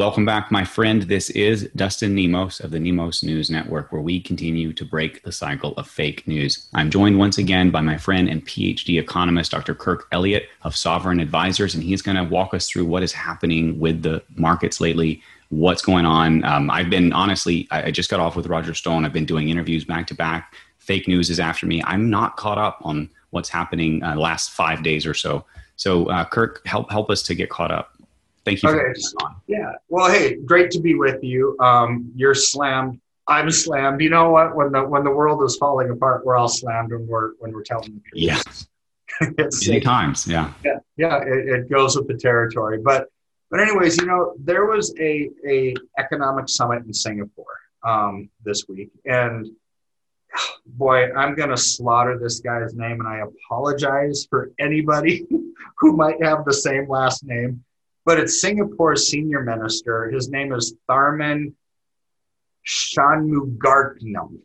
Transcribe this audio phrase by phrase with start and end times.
[0.00, 1.02] Welcome back, my friend.
[1.02, 5.30] This is Dustin Nemos of the Nemos News Network, where we continue to break the
[5.30, 6.70] cycle of fake news.
[6.72, 9.74] I'm joined once again by my friend and PhD economist, Dr.
[9.74, 13.78] Kirk Elliott of Sovereign Advisors, and he's going to walk us through what is happening
[13.78, 16.44] with the markets lately, what's going on.
[16.44, 19.04] Um, I've been honestly, I just got off with Roger Stone.
[19.04, 20.54] I've been doing interviews back to back.
[20.78, 21.82] Fake news is after me.
[21.84, 25.44] I'm not caught up on what's happening uh, last five days or so.
[25.76, 27.99] So, uh, Kirk, help help us to get caught up.
[28.44, 28.70] Thank you.
[28.70, 29.00] Okay.
[29.46, 29.72] Yeah.
[29.88, 31.56] Well, hey, great to be with you.
[31.60, 33.00] Um, you're slammed.
[33.26, 34.00] I'm slammed.
[34.00, 34.56] You know what?
[34.56, 37.62] When the when the world is falling apart, we're all slammed when we're when we're
[37.62, 38.12] telling the truth.
[38.14, 38.42] Yeah.
[39.38, 40.26] it's Many times.
[40.26, 40.52] Yeah.
[40.64, 40.78] Yeah.
[40.96, 41.22] Yeah.
[41.22, 42.78] It, it goes with the territory.
[42.82, 43.08] But
[43.50, 48.90] but anyways, you know, there was a a economic summit in Singapore um, this week,
[49.04, 49.46] and
[50.66, 55.26] boy, I'm going to slaughter this guy's name, and I apologize for anybody
[55.78, 57.64] who might have the same last name
[58.04, 60.10] but it's Singapore's senior minister.
[60.10, 61.52] His name is Tharman
[62.66, 64.38] Shanmugaratnam.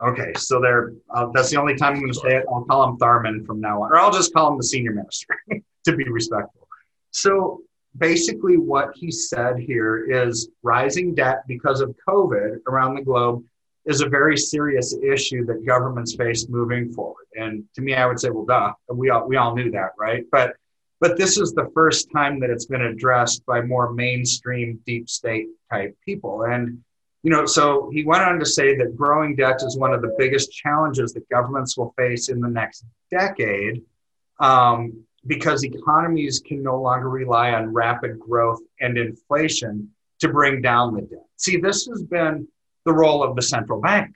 [0.00, 0.92] Okay, so there.
[1.10, 2.44] Uh, that's the only time I'm going to say it.
[2.52, 5.36] I'll call him Tharman from now on, or I'll just call him the senior minister
[5.84, 6.68] to be respectful.
[7.10, 7.62] So
[7.96, 13.44] basically, what he said here is rising debt because of COVID around the globe
[13.86, 17.26] is a very serious issue that governments face moving forward.
[17.34, 20.24] And to me, I would say, well, duh, we all we all knew that, right?
[20.30, 20.54] But
[21.00, 25.46] but this is the first time that it's been addressed by more mainstream deep state
[25.70, 26.42] type people.
[26.42, 26.82] And
[27.22, 30.14] you know so he went on to say that growing debt is one of the
[30.18, 33.82] biggest challenges that governments will face in the next decade
[34.40, 40.94] um, because economies can no longer rely on rapid growth and inflation to bring down
[40.94, 41.26] the debt.
[41.36, 42.46] See this has been
[42.84, 44.14] the role of the central bank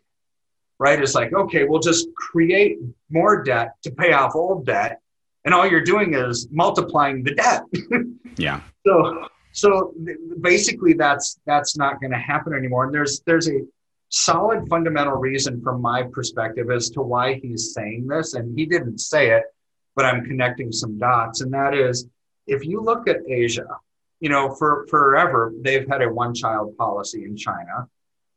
[0.78, 1.00] right?
[1.00, 2.78] It's like okay we'll just create
[3.10, 5.01] more debt to pay off old debt
[5.44, 7.62] and all you're doing is multiplying the debt.
[8.36, 8.60] yeah.
[8.86, 9.94] So so
[10.40, 12.84] basically that's that's not going to happen anymore.
[12.84, 13.60] And there's there's a
[14.12, 18.98] solid fundamental reason from my perspective as to why he's saying this and he didn't
[18.98, 19.44] say it
[19.96, 22.06] but i'm connecting some dots and that is
[22.46, 23.66] if you look at asia
[24.20, 27.88] you know for forever they've had a one child policy in china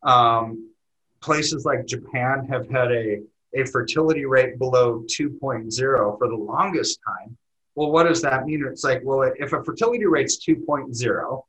[0.04, 0.72] um,
[1.20, 3.20] places like japan have had a
[3.56, 7.38] a fertility rate below 2.0 for the longest time.
[7.76, 8.66] Well, what does that mean?
[8.70, 11.44] It's like, well, if a fertility rate's 2.0,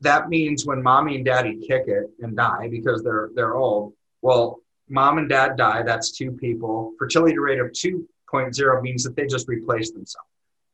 [0.00, 3.94] that means when mommy and daddy kick it and die because they're they're old.
[4.22, 5.82] Well, mom and dad die.
[5.82, 6.92] That's two people.
[6.98, 10.28] Fertility rate of 2.0 means that they just replace themselves,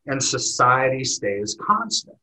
[0.07, 2.17] and society stays constant.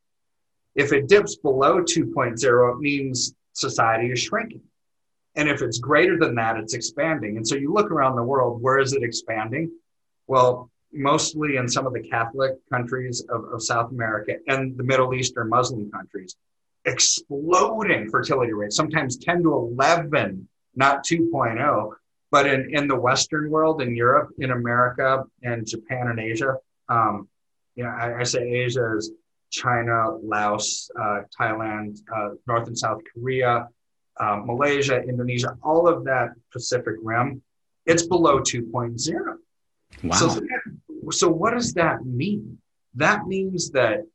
[0.75, 4.61] If it dips below 2.0, it means society is shrinking.
[5.39, 7.37] And if it's greater than that, it's expanding.
[7.37, 9.71] And so you look around the world, where is it expanding?
[10.27, 15.13] Well, mostly in some of the Catholic countries of, of South America and the Middle
[15.13, 16.35] Eastern Muslim countries,
[16.83, 20.45] exploding fertility rates, sometimes 10 to 11,
[20.75, 21.91] not 2.0.
[22.31, 26.57] But in, in the Western world, in Europe, in America, and Japan and Asia,
[26.89, 27.29] um,
[27.75, 29.13] you know, I, I say Asia is
[29.51, 33.69] China, Laos, uh, Thailand, uh, North and South Korea,
[34.19, 37.41] uh, Malaysia, Indonesia, all of that Pacific Rim,
[37.85, 39.37] it's below 2.0.
[40.03, 40.15] Wow.
[40.15, 40.41] So,
[41.11, 42.57] so what does that mean?
[42.95, 44.05] That means that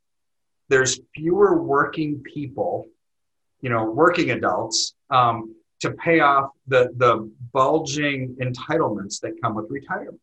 [0.69, 2.87] there's fewer working people,
[3.60, 9.66] you know, working adults um, to pay off the, the bulging entitlements that come with
[9.71, 10.21] retirement.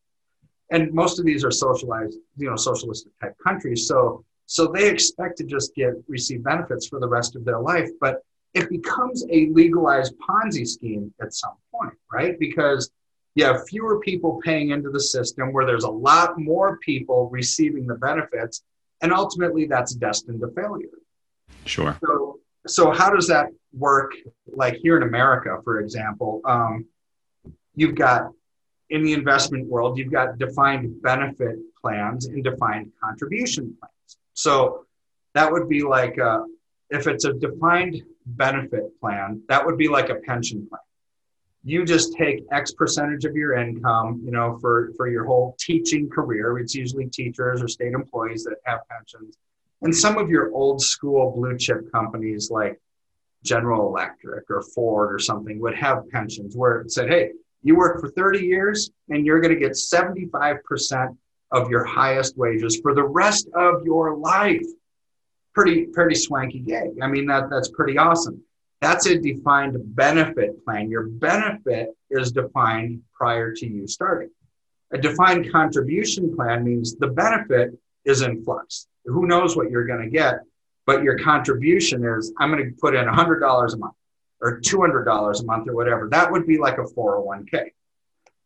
[0.70, 3.86] And most of these are socialized, you know, socialistic type countries.
[3.86, 7.90] So, so they expect to just get receive benefits for the rest of their life.
[8.00, 8.22] But
[8.54, 12.38] it becomes a legalized Ponzi scheme at some point, right?
[12.38, 12.90] Because
[13.34, 17.86] you have fewer people paying into the system where there's a lot more people receiving
[17.86, 18.62] the benefits,
[19.00, 20.88] and ultimately that's destined to failure.
[21.64, 21.96] Sure.
[22.04, 24.12] So, so how does that work?
[24.46, 26.86] Like here in America, for example, um,
[27.74, 28.30] you've got
[28.90, 34.18] in the investment world, you've got defined benefit plans and defined contribution plans.
[34.34, 34.84] So
[35.34, 36.42] that would be like uh,
[36.92, 40.80] if it's a defined benefit plan, that would be like a pension plan.
[41.64, 46.10] You just take X percentage of your income, you know, for, for your whole teaching
[46.10, 46.58] career.
[46.58, 49.36] It's usually teachers or state employees that have pensions.
[49.80, 52.78] And some of your old school blue chip companies like
[53.42, 57.30] General Electric or Ford or something would have pensions where it said, hey,
[57.62, 61.16] you work for 30 years and you're going to get 75%
[61.52, 64.66] of your highest wages for the rest of your life
[65.54, 66.98] pretty pretty swanky gig.
[67.02, 68.42] I mean that that's pretty awesome.
[68.80, 70.90] That's a defined benefit plan.
[70.90, 74.30] Your benefit is defined prior to you starting.
[74.92, 78.88] A defined contribution plan means the benefit is in flux.
[79.04, 80.40] Who knows what you're going to get?
[80.86, 83.94] but your contribution is I'm going to put in $100 a month
[84.40, 86.08] or $200 a month or whatever.
[86.10, 87.70] That would be like a 401k.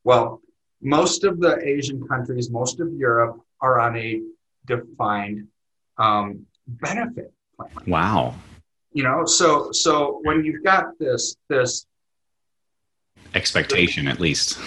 [0.04, 0.40] Well,
[0.82, 4.20] most of the Asian countries, most of Europe are on a
[4.66, 5.48] defined
[5.98, 7.70] um, benefit plan.
[7.86, 8.34] Wow.
[8.92, 11.86] You know, so so when you've got this this
[13.34, 14.58] expectation, at least.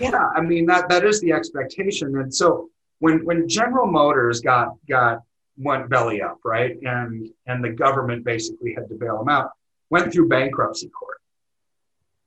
[0.00, 4.74] Yeah, I mean that that is the expectation, and so when when General Motors got
[4.88, 5.20] got
[5.58, 9.50] went belly up, right, and and the government basically had to bail them out,
[9.90, 11.20] went through bankruptcy court.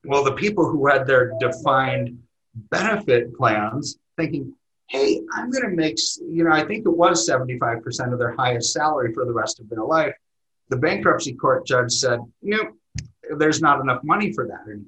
[0.04, 2.18] Well, the people who had their defined
[2.54, 4.54] benefit plans, thinking,
[4.90, 8.72] hey, I'm going to make, you know, I think it was 75% of their highest
[8.72, 10.14] salary for the rest of their life.
[10.68, 12.76] The bankruptcy court judge said, nope,
[13.38, 14.86] there's not enough money for that And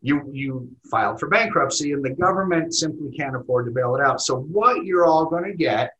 [0.00, 4.22] You, you filed for bankruptcy and the government simply can't afford to bail it out.
[4.22, 5.92] So, what you're all going to get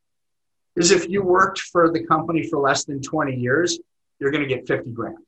[0.74, 3.78] is if you worked for the company for less than 20 years,
[4.18, 5.18] you're going to get 50 grand.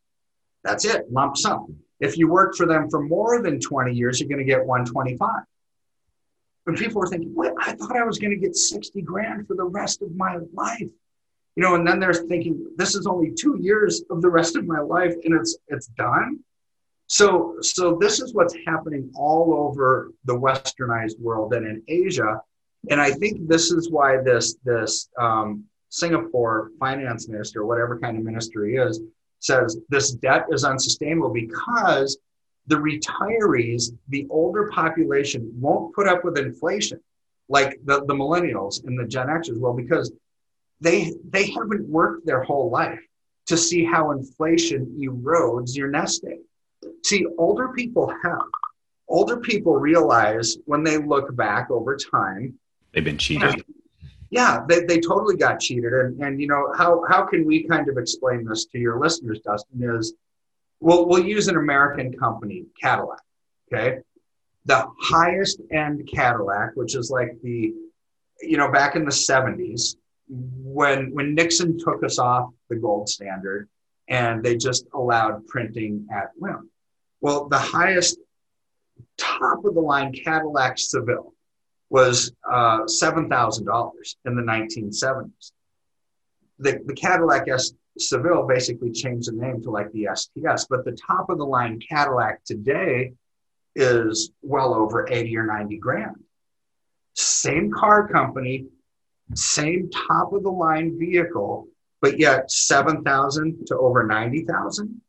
[0.64, 1.76] That's it, lump sum.
[2.00, 5.43] If you worked for them for more than 20 years, you're going to get 125.
[6.69, 9.56] And people are thinking, wait, I thought I was going to get 60 grand for
[9.56, 10.81] the rest of my life.
[11.56, 14.67] You know, and then they're thinking, this is only two years of the rest of
[14.67, 16.38] my life and it's it's done.
[17.06, 22.41] So so this is what's happening all over the westernized world and in Asia.
[22.91, 28.25] And I think this is why this this um, Singapore finance minister, whatever kind of
[28.25, 29.00] minister he is,
[29.41, 32.19] says this debt is unsustainable because
[32.69, 37.00] the retirees, the older population, won't put up with inflation
[37.49, 40.12] like the, the millennials and the Gen Xers will because
[40.81, 43.00] they they haven't worked their whole life
[43.47, 46.38] to see how inflation erodes your nest egg.
[47.05, 48.43] See, older people have.
[49.09, 52.59] Older people realize when they look back over time,
[52.93, 53.55] they've been cheated.
[53.56, 53.62] Yeah,
[54.31, 55.94] yeah they, they totally got cheated.
[55.94, 59.41] And, and, you know, how, how can we kind of explain this to your listeners,
[59.41, 60.12] Dustin, is
[60.80, 63.20] we'll, we'll use an American company, Cadillac.
[63.72, 63.98] Okay.
[64.64, 67.72] The highest end Cadillac, which is like the,
[68.40, 69.96] you know, back in the 70s,
[70.28, 73.69] when when Nixon took us off the gold standard
[74.08, 76.70] and they just allowed printing at whim.
[77.20, 78.19] Well, the highest
[79.16, 81.34] top of the line Cadillac Seville
[81.90, 83.90] was uh, $7,000
[84.26, 85.52] in the 1970s.
[86.58, 90.92] The, the Cadillac S- Seville basically changed the name to like the STS, but the
[91.06, 93.12] top of the line Cadillac today
[93.74, 96.16] is well over 80 or 90 grand.
[97.14, 98.66] Same car company,
[99.34, 101.68] same top of the line vehicle,
[102.00, 105.00] but yet 7,000 to over 90,000.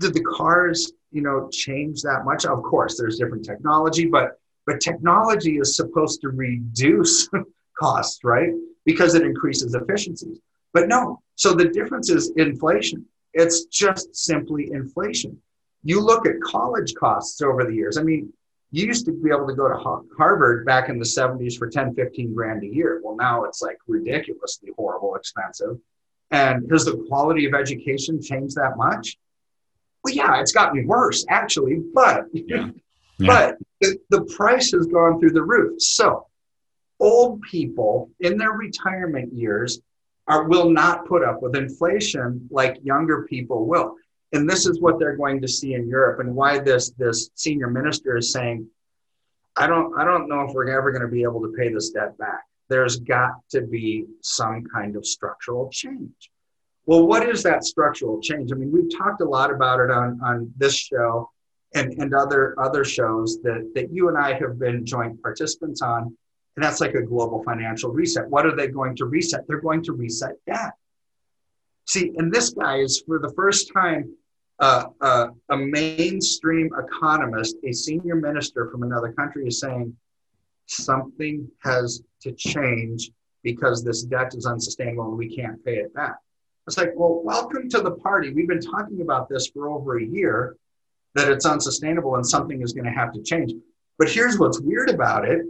[0.00, 2.44] Did the cars, you know, change that much?
[2.44, 7.28] Of course, there's different technology, but but technology is supposed to reduce
[7.78, 8.50] costs, right?
[8.84, 10.38] Because it increases efficiencies.
[10.76, 13.06] But no, so the difference is inflation.
[13.32, 15.40] It's just simply inflation.
[15.82, 17.96] You look at college costs over the years.
[17.96, 18.30] I mean,
[18.72, 21.94] you used to be able to go to Harvard back in the 70s for 10,
[21.94, 23.00] 15 grand a year.
[23.02, 25.78] Well, now it's like ridiculously horrible expensive.
[26.30, 29.16] And has the quality of education changed that much?
[30.04, 32.68] Well, yeah, it's gotten worse actually, but yeah.
[33.18, 33.26] Yeah.
[33.26, 35.80] but the, the price has gone through the roof.
[35.80, 36.26] So
[37.00, 39.80] old people in their retirement years
[40.28, 43.94] are will not put up with inflation like younger people will.
[44.32, 47.68] And this is what they're going to see in Europe and why this this senior
[47.68, 48.66] minister is saying,
[49.56, 51.90] I don't I don't know if we're ever going to be able to pay this
[51.90, 52.44] debt back.
[52.68, 56.30] There's got to be some kind of structural change.
[56.86, 58.52] Well, what is that structural change?
[58.52, 61.30] I mean, we've talked a lot about it on, on this show
[61.74, 66.16] and, and other other shows that, that you and I have been joint participants on
[66.56, 68.28] and that's like a global financial reset.
[68.28, 69.46] What are they going to reset?
[69.46, 70.72] They're going to reset debt.
[71.84, 74.14] See, and this guy is for the first time
[74.58, 79.94] uh, uh, a mainstream economist, a senior minister from another country is saying
[80.64, 83.10] something has to change
[83.42, 86.16] because this debt is unsustainable and we can't pay it back.
[86.66, 88.32] It's like, well, welcome to the party.
[88.32, 90.56] We've been talking about this for over a year
[91.14, 93.52] that it's unsustainable and something is going to have to change.
[93.98, 95.46] But here's what's weird about it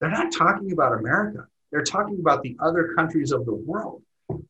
[0.00, 1.46] they're not talking about America.
[1.70, 4.02] They're talking about the other countries of the world.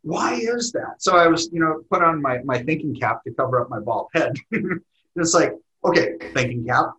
[0.02, 0.96] Why is that?
[0.98, 3.80] So I was, you know, put on my, my thinking cap to cover up my
[3.80, 4.36] bald head.
[5.16, 6.92] it's like, okay, thinking cap.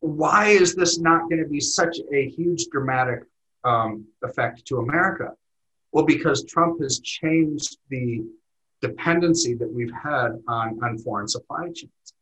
[0.00, 3.24] Why is this not going to be such a huge dramatic
[3.64, 5.32] um, effect to America?
[5.92, 8.24] Well, because Trump has changed the
[8.80, 12.14] dependency that we've had on, on foreign supply chains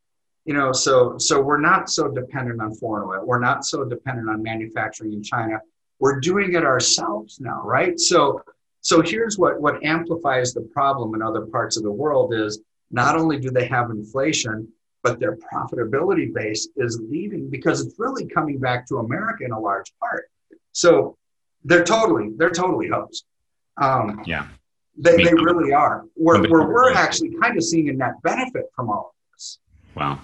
[0.47, 4.27] you know so so we're not so dependent on foreign oil we're not so dependent
[4.29, 5.57] on manufacturing in china
[5.99, 8.41] we're doing it ourselves now right so
[8.81, 13.17] So here's what, what amplifies the problem in other parts of the world is not
[13.17, 14.57] only do they have inflation,
[15.03, 19.59] but their profitability base is leaving because it's really coming back to America in a
[19.59, 20.29] large part.
[20.71, 21.17] So
[21.65, 23.25] they're totally, they're totally hosed.
[23.75, 24.47] Um, yeah.
[24.97, 26.05] They, they really are.
[26.13, 29.59] Where, where we're actually kind of seeing a net benefit from all of this.
[29.95, 30.19] Wow.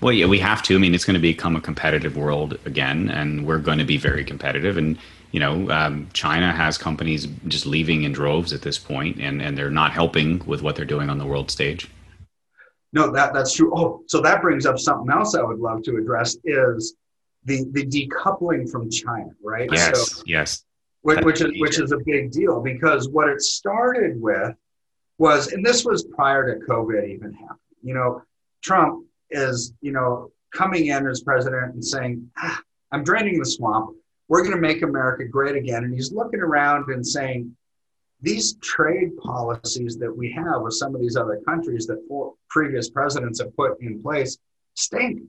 [0.00, 0.74] Well, yeah, we have to.
[0.74, 3.96] I mean, it's going to become a competitive world again, and we're going to be
[3.96, 4.76] very competitive.
[4.76, 4.98] And
[5.32, 9.56] you know, um, China has companies just leaving in droves at this point, and and
[9.56, 11.88] they're not helping with what they're doing on the world stage.
[12.92, 13.72] No, that that's true.
[13.74, 16.94] Oh, so that brings up something else I would love to address is
[17.44, 19.68] the the decoupling from China, right?
[19.72, 20.64] Yes, so, yes.
[21.02, 24.54] Which, which is which is a big deal because what it started with
[25.18, 27.58] was, and this was prior to COVID even happening.
[27.82, 28.22] You know,
[28.62, 32.60] Trump is you know coming in as president and saying, ah,
[32.92, 33.96] "I'm draining the swamp.
[34.28, 37.56] We're going to make America great again," and he's looking around and saying,
[38.20, 42.02] these trade policies that we have with some of these other countries that
[42.48, 44.38] previous presidents have put in place
[44.74, 45.22] stink.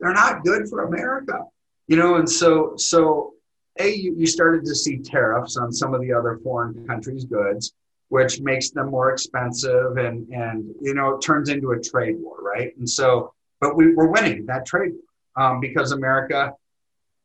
[0.00, 1.44] They're not good for America,
[1.86, 2.16] you know.
[2.16, 3.34] And so, so
[3.78, 7.72] a you, you started to see tariffs on some of the other foreign countries' goods,
[8.08, 12.38] which makes them more expensive, and and you know it turns into a trade war,
[12.42, 12.76] right?
[12.76, 14.92] And so, but we, we're winning that trade
[15.36, 16.52] um, because America,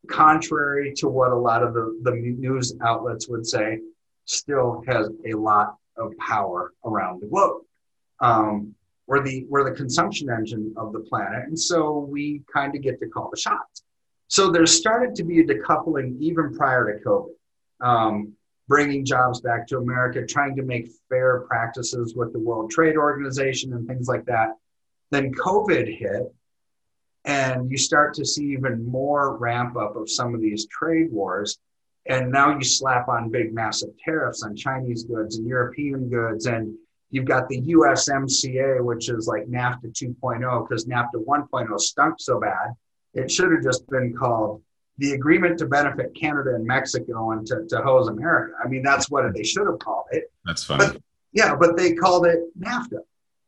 [0.08, 3.78] contrary to what a lot of the the news outlets would say
[4.24, 7.62] still has a lot of power around the globe.
[8.20, 8.74] Um,
[9.06, 13.00] we're the we're the consumption engine of the planet, and so we kind of get
[13.00, 13.82] to call the shots.
[14.28, 18.32] So there started to be a decoupling even prior to COVID, um,
[18.68, 23.74] bringing jobs back to America, trying to make fair practices with the World Trade Organization
[23.74, 24.56] and things like that.
[25.12, 26.34] Then COVID hit,
[27.26, 31.58] and you start to see even more ramp up of some of these trade wars.
[32.06, 36.46] And now you slap on big massive tariffs on chinese goods and european goods.
[36.46, 36.74] And
[37.10, 42.72] you've got the usmca which is like nafta 2.0 because nafta 1.0 stunk so bad
[43.14, 44.62] it should have just been called
[44.98, 48.54] the agreement to benefit canada and mexico and to, to hose america.
[48.64, 50.32] I mean that's what they should have called it.
[50.44, 50.86] That's funny.
[50.86, 51.02] But,
[51.32, 53.00] yeah but they called it nafta.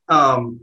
[0.08, 0.60] Um,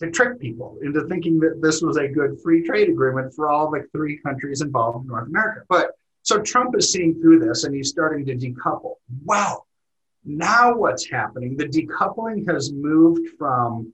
[0.00, 3.70] to trick people into thinking that this was a good free trade agreement for all
[3.70, 5.92] the three countries involved in north america but
[6.24, 8.94] so Trump is seeing through this and he's starting to decouple.
[9.26, 9.66] Well,
[10.24, 11.54] now what's happening?
[11.54, 13.92] The decoupling has moved from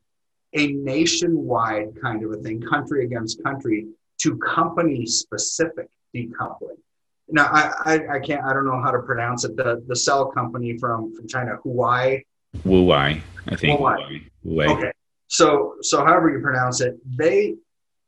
[0.54, 3.88] a nationwide kind of a thing, country against country,
[4.18, 6.78] to company specific decoupling.
[7.28, 9.56] Now, I, I, I, can't, I don't know how to pronounce it.
[9.56, 12.22] The, the cell company from, from China, Huawei.
[12.58, 13.80] Huawei, I think.
[13.80, 14.30] Huawei.
[14.46, 14.68] Huawei.
[14.68, 14.92] Okay.
[15.30, 17.54] So, so however you pronounce it, they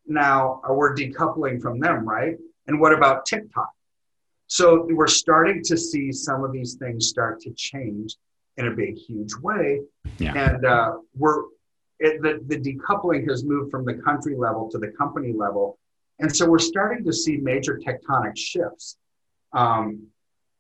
[0.06, 2.36] now are, we're decoupling from them, right?
[2.66, 3.70] And what about TikTok?
[4.48, 8.16] So we're starting to see some of these things start to change
[8.56, 9.82] in a big, huge way.
[10.18, 10.34] Yeah.
[10.34, 11.44] And uh, we're
[12.00, 15.78] it, the, the decoupling has moved from the country level to the company level.
[16.18, 18.96] And so we're starting to see major tectonic shifts
[19.52, 20.08] um,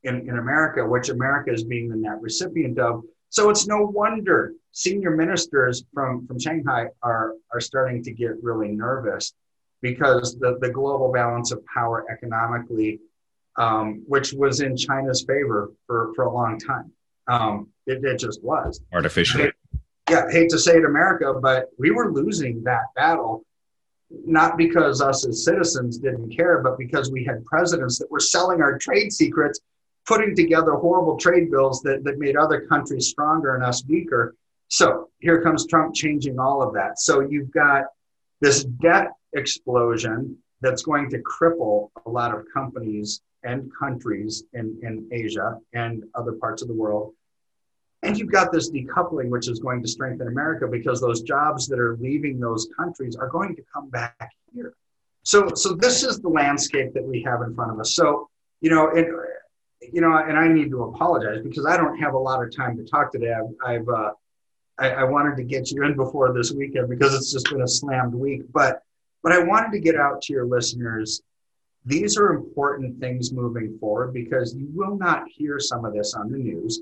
[0.04, 3.02] in, in America, which America is being the net recipient of.
[3.32, 8.68] So it's no wonder senior ministers from, from Shanghai are, are starting to get really
[8.68, 9.32] nervous
[9.80, 13.00] because the, the global balance of power economically
[13.56, 16.92] um, which was in China's favor for, for a long time.
[17.28, 18.80] Um, it, it just was.
[18.92, 19.52] Artificially.
[20.10, 23.44] yeah, hate to say it, America, but we were losing that battle,
[24.10, 28.60] not because us as citizens didn't care, but because we had presidents that were selling
[28.60, 29.60] our trade secrets,
[30.06, 34.34] putting together horrible trade bills that, that made other countries stronger and us weaker.
[34.68, 36.98] So here comes Trump changing all of that.
[36.98, 37.84] So you've got
[38.40, 45.08] this debt explosion that's going to cripple a lot of companies and countries in, in
[45.12, 47.12] Asia and other parts of the world.
[48.04, 51.78] And you've got this decoupling, which is going to strengthen America because those jobs that
[51.78, 54.74] are leaving those countries are going to come back here.
[55.22, 57.94] So, so this is the landscape that we have in front of us.
[57.94, 58.28] So,
[58.60, 58.88] you know,
[59.92, 62.76] you know, and I need to apologize because I don't have a lot of time
[62.76, 63.32] to talk today.
[63.32, 64.10] I've, I've uh,
[64.78, 67.68] I, I wanted to get you in before this weekend because it's just been a
[67.68, 68.42] slammed week.
[68.52, 68.82] But,
[69.22, 71.22] but I wanted to get out to your listeners
[71.84, 76.30] these are important things moving forward because you will not hear some of this on
[76.30, 76.80] the news.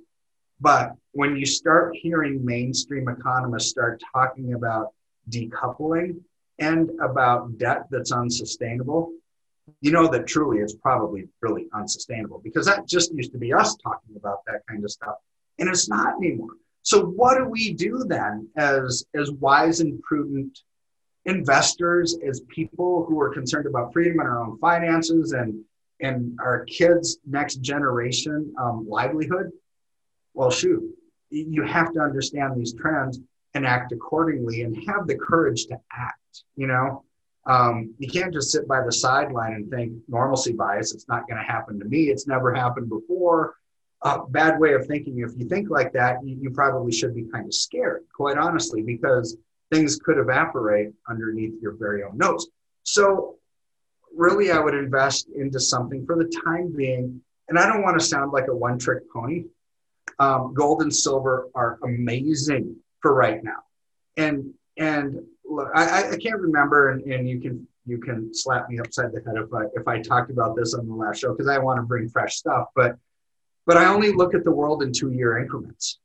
[0.60, 4.88] But when you start hearing mainstream economists start talking about
[5.30, 6.20] decoupling
[6.58, 9.12] and about debt that's unsustainable,
[9.80, 13.76] you know that truly it's probably really unsustainable because that just used to be us
[13.76, 15.16] talking about that kind of stuff.
[15.58, 16.54] And it's not anymore.
[16.82, 20.58] So what do we do then as as wise and prudent
[21.26, 25.62] investors, as people who are concerned about freedom and our own finances and
[26.00, 29.50] and our kids' next generation um, livelihood,
[30.32, 30.82] well, shoot,
[31.28, 33.20] you have to understand these trends
[33.54, 36.44] and act accordingly and have the courage to act.
[36.56, 37.04] You know,
[37.46, 41.38] um, you can't just sit by the sideline and think normalcy bias, it's not going
[41.38, 42.04] to happen to me.
[42.04, 43.56] It's never happened before.
[44.02, 45.18] Uh, bad way of thinking.
[45.18, 48.82] If you think like that, you, you probably should be kind of scared, quite honestly,
[48.82, 49.36] because
[49.72, 52.48] things could evaporate underneath your very own nose.
[52.82, 53.36] So,
[54.16, 57.20] really, I would invest into something for the time being.
[57.48, 59.44] And I don't want to sound like a one trick pony.
[60.18, 63.64] Um, gold and silver are amazing for right now.
[64.16, 65.20] And and
[65.74, 69.36] I, I can't remember, and, and you can you can slap me upside the head
[69.36, 71.82] if I if I talked about this on the last show because I want to
[71.82, 72.68] bring fresh stuff.
[72.74, 72.96] But
[73.66, 75.98] but I only look at the world in two year increments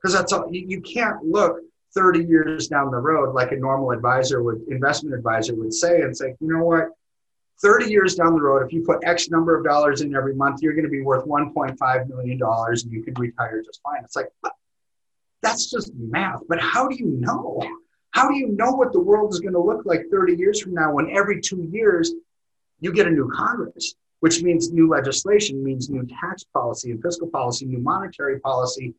[0.00, 0.48] because that's all.
[0.50, 1.58] You, you can't look
[1.94, 6.14] 30 years down the road like a normal advisor would investment advisor would say and
[6.16, 6.90] say you know what
[7.62, 10.60] 30 years down the road if you put x number of dollars in every month
[10.60, 14.14] you're going to be worth 1.5 million dollars and you can retire just fine it's
[14.14, 14.28] like
[15.42, 17.62] that's just math but how do you know
[18.16, 20.72] how do you know what the world is going to look like 30 years from
[20.74, 22.12] now when every two years
[22.80, 27.28] you get a new congress which means new legislation means new tax policy and fiscal
[27.28, 28.94] policy new monetary policy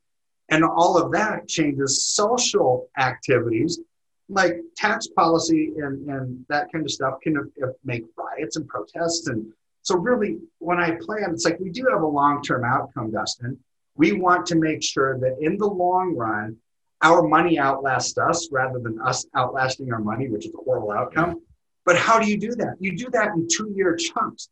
[0.49, 3.79] and all of that changes social activities
[4.29, 7.51] like tax policy and, and that kind of stuff can
[7.83, 9.27] make riots and protests.
[9.27, 9.51] And
[9.83, 13.57] so, really, when I plan, it's like we do have a long term outcome, Dustin.
[13.95, 16.57] We want to make sure that in the long run,
[17.01, 21.41] our money outlasts us rather than us outlasting our money, which is a horrible outcome.
[21.85, 22.75] But how do you do that?
[22.79, 24.49] You do that in two year chunks.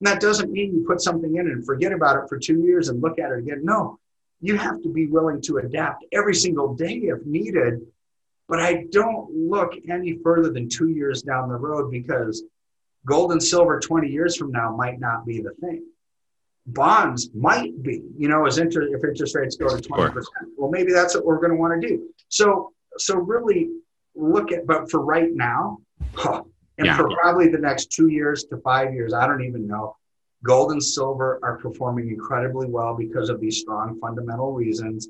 [0.00, 2.88] And that doesn't mean you put something in and forget about it for two years
[2.88, 3.64] and look at it again.
[3.64, 3.98] No,
[4.40, 7.80] you have to be willing to adapt every single day if needed.
[8.48, 12.44] But I don't look any further than two years down the road because
[13.04, 15.84] gold and silver 20 years from now might not be the thing.
[16.66, 20.12] Bonds might be, you know, as inter- if interest rates go to 20%.
[20.12, 20.22] Sure.
[20.56, 22.08] Well, maybe that's what we're going to want to do.
[22.28, 23.70] So, so really
[24.16, 25.78] look at, but for right now,
[26.14, 26.42] huh,
[26.78, 26.96] and yeah.
[26.96, 29.96] for probably the next two years to five years, I don't even know.
[30.42, 35.08] Gold and silver are performing incredibly well because of these strong fundamental reasons.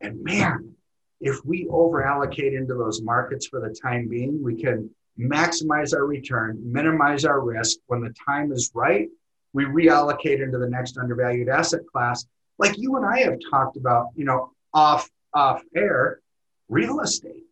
[0.00, 0.74] And man,
[1.20, 6.04] if we over allocate into those markets for the time being, we can maximize our
[6.04, 7.78] return, minimize our risk.
[7.86, 9.08] When the time is right,
[9.52, 12.26] we reallocate into the next undervalued asset class.
[12.58, 16.20] Like you and I have talked about, you know, off off air,
[16.68, 17.44] real estate.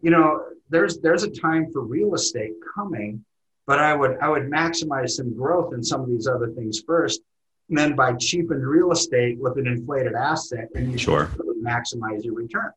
[0.00, 3.24] You know, there's there's a time for real estate coming
[3.68, 7.20] but I would I would maximize some growth in some of these other things first,
[7.68, 12.24] and then buy cheapened real estate with an inflated asset, and you sure really maximize
[12.24, 12.72] your return.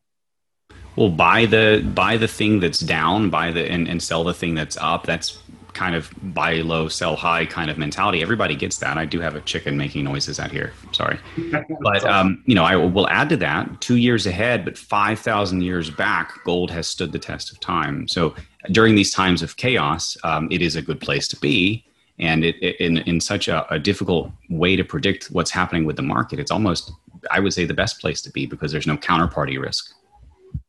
[0.94, 4.54] Well, buy the buy the thing that's down, buy the and, and sell the thing
[4.54, 5.06] that's up.
[5.06, 5.38] That's
[5.74, 8.22] kind of buy low, sell high kind of mentality.
[8.22, 8.98] Everybody gets that.
[8.98, 10.72] I do have a chicken making noises out here.
[10.92, 11.18] Sorry,
[11.80, 13.80] but um, you know, I will add to that.
[13.80, 18.08] Two years ahead, but five thousand years back, gold has stood the test of time.
[18.08, 18.34] So
[18.70, 21.84] during these times of chaos, um, it is a good place to be.
[22.18, 25.96] And it, it, in in such a, a difficult way to predict what's happening with
[25.96, 26.92] the market, it's almost
[27.30, 29.94] I would say the best place to be because there's no counterparty risk.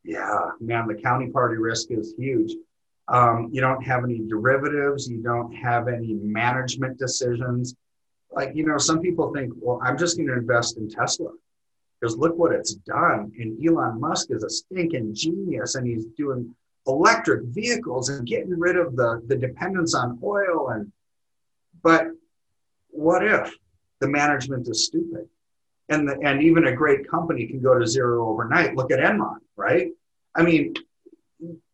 [0.04, 2.54] Yeah, man, the counterparty risk is huge.
[3.08, 5.10] Um, you don't have any derivatives.
[5.10, 7.76] You don't have any management decisions.
[8.32, 11.30] Like, you know, some people think, well, I'm just going to invest in Tesla
[12.00, 13.32] because look what it's done.
[13.38, 16.54] And Elon Musk is a stinking genius and he's doing
[16.88, 20.70] electric vehicles and getting rid of the, the dependence on oil.
[20.70, 20.92] And,
[21.82, 22.08] but
[22.90, 23.56] what if
[24.00, 25.28] the management is stupid?
[25.90, 28.76] And, the, and even a great company can go to zero overnight.
[28.76, 29.92] Look at Enron, right?
[30.36, 30.74] I mean,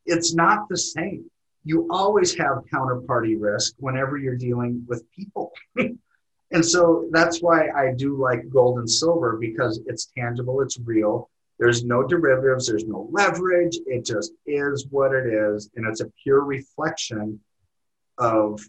[0.05, 1.29] it's not the same.
[1.63, 5.51] You always have counterparty risk whenever you're dealing with people.
[6.51, 11.29] and so that's why I do like gold and silver because it's tangible, it's real.
[11.59, 13.77] There's no derivatives, there's no leverage.
[13.85, 15.69] It just is what it is.
[15.75, 17.39] And it's a pure reflection
[18.17, 18.61] of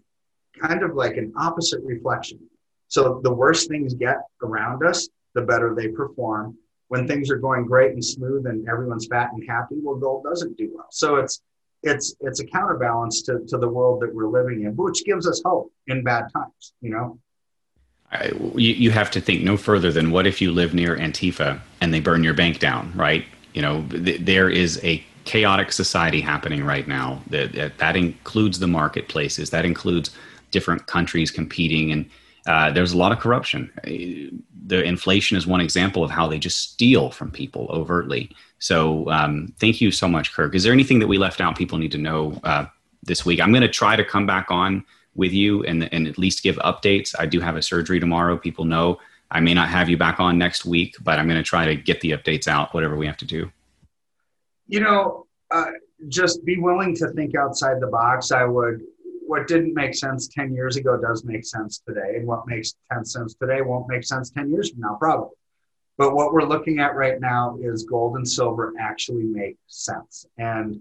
[0.60, 2.40] kind of like an opposite reflection.
[2.88, 6.58] So the worse things get around us, the better they perform
[6.90, 10.56] when things are going great and smooth and everyone's fat and happy, well, gold doesn't
[10.58, 10.88] do well.
[10.90, 11.40] So it's
[11.84, 15.40] it's it's a counterbalance to, to the world that we're living in, which gives us
[15.44, 17.18] hope in bad times, you know.
[18.10, 21.60] I, you, you have to think no further than what if you live near Antifa
[21.80, 23.24] and they burn your bank down, right?
[23.54, 28.58] You know, th- there is a chaotic society happening right now that, that, that includes
[28.58, 30.10] the marketplaces, that includes
[30.50, 32.10] different countries competing, and
[32.50, 33.70] uh, there's a lot of corruption
[34.70, 38.30] the inflation is one example of how they just steal from people overtly.
[38.60, 40.54] So um, thank you so much, Kirk.
[40.54, 42.66] Is there anything that we left out people need to know uh,
[43.02, 43.40] this week?
[43.40, 44.84] I'm going to try to come back on
[45.16, 47.16] with you and, and at least give updates.
[47.18, 48.38] I do have a surgery tomorrow.
[48.38, 49.00] People know
[49.32, 51.74] I may not have you back on next week, but I'm going to try to
[51.74, 53.50] get the updates out, whatever we have to do.
[54.68, 55.72] You know, uh,
[56.06, 58.30] just be willing to think outside the box.
[58.30, 58.82] I would.
[59.30, 62.16] What didn't make sense 10 years ago does make sense today.
[62.16, 65.36] And what makes 10 sense today won't make sense 10 years from now, probably.
[65.96, 70.26] But what we're looking at right now is gold and silver actually make sense.
[70.36, 70.80] And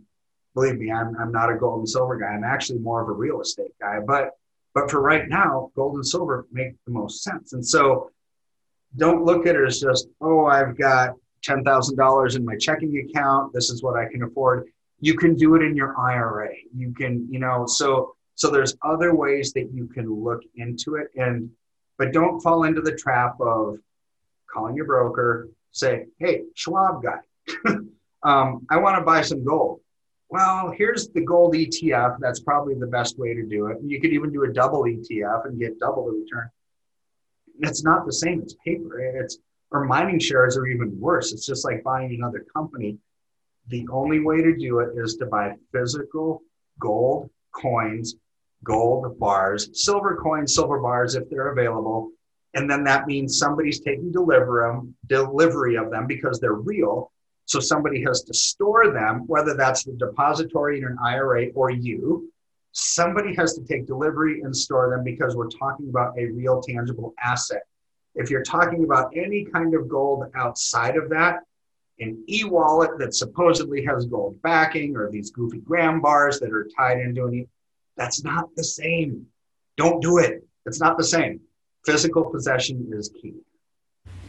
[0.55, 2.29] believe me, I'm, I'm not a gold and silver guy.
[2.29, 3.99] I'm actually more of a real estate guy.
[3.99, 4.31] But
[4.73, 7.53] but for right now, gold and silver make the most sense.
[7.53, 8.09] And so
[8.97, 11.11] don't look at it as just, oh, I've got
[11.45, 13.53] $10,000 in my checking account.
[13.53, 14.69] This is what I can afford.
[15.01, 16.49] You can do it in your IRA.
[16.75, 21.09] You can, you know, so so there's other ways that you can look into it
[21.17, 21.49] and
[21.97, 23.77] but don't fall into the trap of
[24.49, 27.19] calling your broker, say, hey, Schwab guy,
[28.23, 29.81] um, I want to buy some gold.
[30.29, 32.15] Well, here's the gold ETF.
[32.21, 33.79] That's probably the best way to do it.
[33.83, 36.49] You could even do a double ETF and get double the return.
[37.59, 38.41] It's not the same.
[38.41, 38.99] It's paper.
[38.99, 39.37] It's
[39.71, 41.33] or mining shares are even worse.
[41.33, 42.97] It's just like buying another company.
[43.67, 46.41] The only way to do it is to buy physical
[46.79, 48.15] gold coins,
[48.63, 52.11] gold bars, silver coins, silver bars if they're available,
[52.53, 57.11] and then that means somebody's taking delivery delivery of them because they're real.
[57.45, 62.31] So somebody has to store them, whether that's the depository in an IRA or you.
[62.71, 67.13] Somebody has to take delivery and store them because we're talking about a real tangible
[67.21, 67.63] asset.
[68.13, 71.39] If you're talking about any kind of gold outside of that,
[71.99, 76.99] an e-wallet that supposedly has gold backing or these goofy gram bars that are tied
[76.99, 77.47] into an e-
[77.99, 79.27] that's not the same.
[79.77, 80.43] Don't do it.
[80.65, 81.41] It's not the same
[81.85, 83.33] physical possession is key.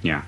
[0.02, 0.22] Yeah.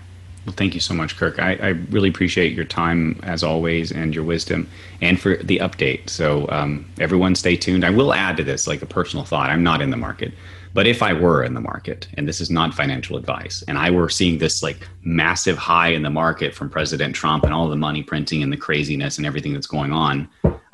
[0.44, 1.38] Well, thank you so much, Kirk.
[1.38, 4.68] I, I, really appreciate your time as always and your wisdom
[5.00, 6.10] and for the update.
[6.10, 7.84] So, um, everyone stay tuned.
[7.84, 9.50] I will add to this like a personal thought.
[9.50, 10.32] I'm not in the market,
[10.74, 13.90] but if I were in the market, and this is not financial advice, and I
[13.92, 17.76] were seeing this like massive high in the market from President Trump and all the
[17.76, 20.28] money printing and the craziness and everything that's going on,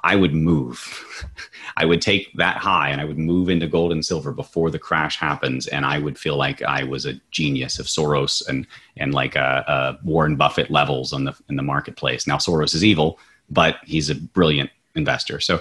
[0.09, 1.05] I would move.
[1.77, 4.79] I would take that high and I would move into gold and silver before the
[4.79, 8.66] crash happens, and I would feel like I was a genius of Soros and
[8.97, 12.27] and like a, a Warren Buffett levels on the in the marketplace.
[12.27, 13.18] Now Soros is evil,
[13.51, 15.40] but he's a brilliant investor.
[15.40, 15.61] So,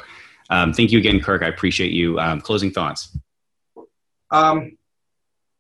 [0.50, 1.44] um, thank you again, Kirk.
[1.44, 2.18] I appreciate you.
[2.18, 3.18] Um, closing thoughts.
[4.32, 4.78] Um,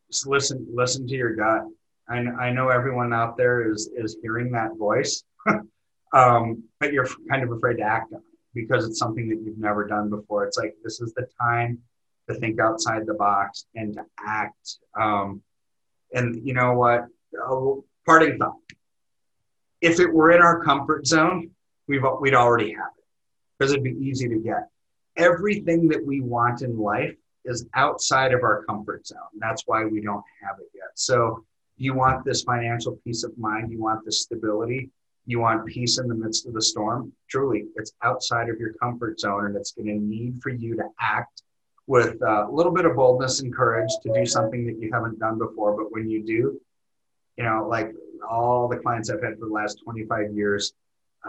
[0.09, 1.65] just listen, listen to your gut.
[2.07, 5.25] I, I know everyone out there is is hearing that voice,
[6.13, 8.21] um, but you're kind of afraid to act on
[8.57, 10.45] because it's something that you've never done before.
[10.45, 11.79] It's like this is the time
[12.29, 14.77] to think outside the box and to act.
[14.99, 15.41] Um,
[16.13, 17.05] and you know what?
[17.33, 17.73] A
[18.05, 18.57] parting thought:
[19.81, 21.51] if it were in our comfort zone,
[21.87, 23.05] we've we'd already have it
[23.57, 24.69] because it'd be easy to get.
[25.15, 27.15] Everything that we want in life
[27.45, 29.17] is outside of our comfort zone.
[29.39, 30.91] That's why we don't have it yet.
[30.95, 31.45] So
[31.77, 34.91] you want this financial peace of mind, you want this stability
[35.27, 39.19] you want peace in the midst of the storm, truly, it's outside of your comfort
[39.19, 41.43] zone and it's going to need for you to act
[41.85, 45.37] with a little bit of boldness and courage to do something that you haven't done
[45.37, 45.75] before.
[45.75, 46.59] But when you do,
[47.37, 47.93] you know, like
[48.27, 50.73] all the clients I've had for the last 25 years,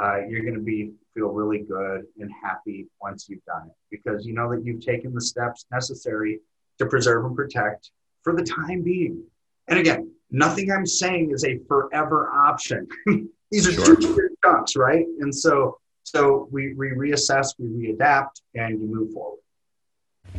[0.01, 4.25] uh, you're going to be feel really good and happy once you've done it because
[4.25, 6.39] you know that you've taken the steps necessary
[6.79, 7.91] to preserve and protect
[8.23, 9.25] for the time being.
[9.67, 12.87] And again, nothing I'm saying is a forever option.
[13.51, 13.97] These are sure.
[13.97, 15.07] two different chunks, right?
[15.21, 19.41] And so so we, we reassess, we readapt, and you move forward.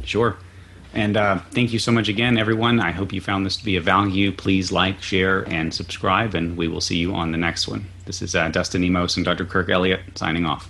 [0.04, 0.38] Sure.
[0.94, 2.80] And uh, thank you so much again, everyone.
[2.80, 4.32] I hope you found this to be of value.
[4.32, 7.86] Please like, share, and subscribe, and we will see you on the next one.
[8.06, 9.46] This is uh, Dustin Nemos and Dr.
[9.46, 10.70] Kirk Elliott signing off.